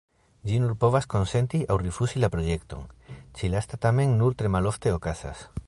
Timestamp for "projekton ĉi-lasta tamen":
2.37-4.17